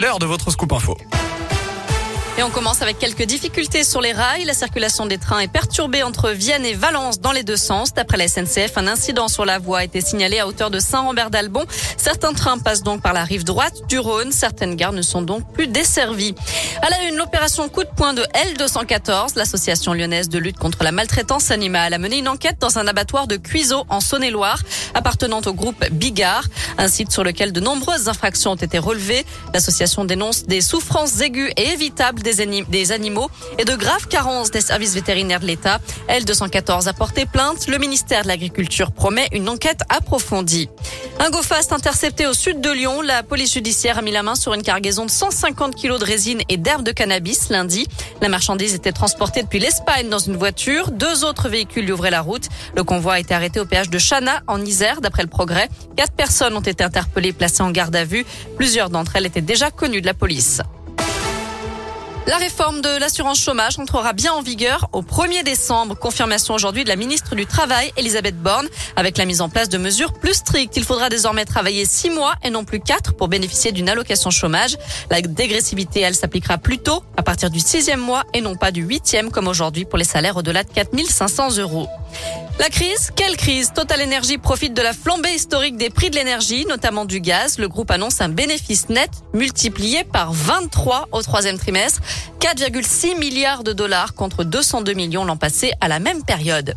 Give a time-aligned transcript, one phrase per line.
[0.00, 0.96] L'heure de votre scoop info.
[2.38, 4.44] Et on commence avec quelques difficultés sur les rails.
[4.44, 7.92] La circulation des trains est perturbée entre Vienne et Valence dans les deux sens.
[7.92, 11.64] D'après la SNCF, un incident sur la voie a été signalé à hauteur de Saint-Rambert-d'Albon.
[11.96, 14.30] Certains trains passent donc par la rive droite du Rhône.
[14.30, 16.36] Certaines gares ne sont donc plus desservies.
[16.80, 20.92] À la une, l'opération coup de poing de L214, l'association lyonnaise de lutte contre la
[20.92, 24.60] maltraitance animale, a mené une enquête dans un abattoir de Cuiseaux en Saône-et-Loire,
[24.94, 26.44] appartenant au groupe Bigard,
[26.78, 29.26] un site sur lequel de nombreuses infractions ont été relevées.
[29.52, 34.94] L'association dénonce des souffrances aiguës et évitables des, animaux et de graves carences des services
[34.94, 35.78] vétérinaires de l'État.
[36.08, 37.66] L214 a porté plainte.
[37.68, 40.68] Le ministère de l'Agriculture promet une enquête approfondie.
[41.20, 43.02] Un go-fast intercepté au sud de Lyon.
[43.02, 46.40] La police judiciaire a mis la main sur une cargaison de 150 kilos de résine
[46.48, 47.86] et d'herbe de cannabis lundi.
[48.20, 50.90] La marchandise était transportée depuis l'Espagne dans une voiture.
[50.90, 52.48] Deux autres véhicules lui ouvraient la route.
[52.76, 55.68] Le convoi a été arrêté au péage de Chana en Isère, d'après le progrès.
[55.96, 58.24] Quatre personnes ont été interpellées, placées en garde à vue.
[58.56, 60.60] Plusieurs d'entre elles étaient déjà connues de la police.
[62.28, 65.94] La réforme de l'assurance chômage entrera bien en vigueur au 1er décembre.
[65.98, 68.68] Confirmation aujourd'hui de la ministre du Travail, Elisabeth Borne.
[68.96, 72.34] Avec la mise en place de mesures plus strictes, il faudra désormais travailler six mois
[72.44, 74.76] et non plus quatre pour bénéficier d'une allocation chômage.
[75.10, 78.82] La dégressivité, elle s'appliquera plus tôt, à partir du sixième mois et non pas du
[78.82, 81.88] huitième comme aujourd'hui pour les salaires au-delà de 4500 euros.
[82.58, 86.66] La crise Quelle crise Total Energy profite de la flambée historique des prix de l'énergie,
[86.68, 87.58] notamment du gaz.
[87.58, 92.00] Le groupe annonce un bénéfice net multiplié par 23 au troisième trimestre.
[92.40, 96.74] 4,6 milliards de dollars contre 202 millions l'an passé à la même période.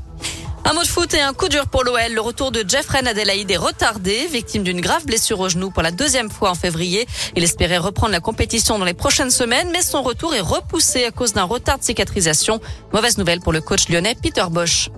[0.66, 2.14] Un mot de foot et un coup dur pour l'OL.
[2.14, 5.90] Le retour de Jeffrey Adelaide est retardé, victime d'une grave blessure au genou pour la
[5.90, 7.08] deuxième fois en février.
[7.36, 11.12] Il espérait reprendre la compétition dans les prochaines semaines, mais son retour est repoussé à
[11.12, 12.62] cause d'un retard de cicatrisation.
[12.94, 14.92] Mauvaise nouvelle pour le coach lyonnais Peter Bosch.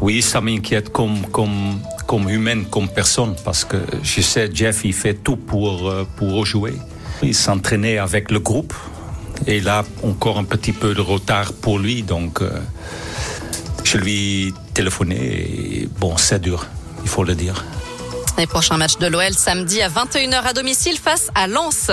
[0.00, 4.92] Oui, ça m'inquiète comme, comme, comme humaine, comme personne, parce que je sais, Jeff, il
[4.92, 6.74] fait tout pour, euh, pour jouer.
[7.22, 8.74] Il s'entraînait avec le groupe,
[9.46, 12.50] et là, encore un petit peu de retard pour lui, donc euh,
[13.84, 16.66] je lui téléphoné, et bon, c'est dur,
[17.02, 17.64] il faut le dire.
[18.36, 21.92] Les prochains matchs de l'OL samedi à 21h à domicile face à Lens.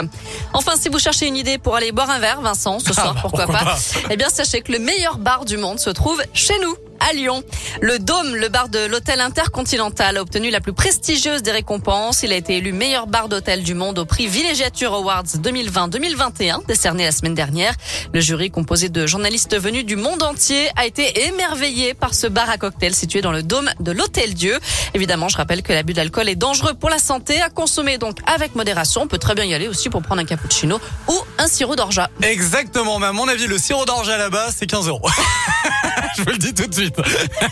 [0.54, 3.22] Enfin, si vous cherchez une idée pour aller boire un verre, Vincent, ce soir, ah,
[3.22, 3.78] pourquoi, pas,
[4.10, 6.76] Eh bien, sachez que le meilleur bar du monde se trouve chez nous
[7.10, 7.44] à Lyon.
[7.82, 12.24] Le Dôme, le bar de l'hôtel Intercontinental, a obtenu la plus prestigieuse des récompenses.
[12.24, 17.06] Il a été élu meilleur bar d'hôtel du monde au prix Villégiature Awards 2020-2021, décerné
[17.06, 17.74] la semaine dernière.
[18.14, 22.50] Le jury, composé de journalistes venus du monde entier, a été émerveillé par ce bar
[22.50, 24.60] à cocktail situé dans le Dôme de l'Hôtel Dieu.
[24.94, 28.56] Évidemment, je rappelle que l'abus d'alcool est dangereux pour la santé, à consommer donc avec
[28.56, 29.02] modération.
[29.02, 32.10] On peut très bien y aller aussi pour prendre un cappuccino ou un sirop d'orgeat.
[32.22, 35.08] Exactement, mais à mon avis, le sirop d'orgeat là-bas, c'est 15 euros.
[36.18, 36.96] je vous le dis tout de suite.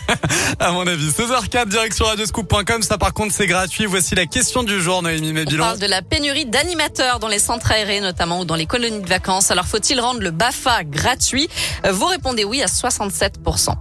[0.58, 1.08] à mon avis.
[1.08, 2.82] 16h04, direction radioscoop.com.
[2.82, 3.86] Ça, par contre, c'est gratuit.
[3.86, 5.64] Voici la question du jour, Noémie Mébilon.
[5.64, 9.00] On parle de la pénurie d'animateurs dans les centres aérés, notamment, ou dans les colonies
[9.00, 9.50] de vacances.
[9.50, 11.48] Alors, faut-il rendre le BAFA gratuit?
[11.90, 13.74] Vous répondez oui à 67%.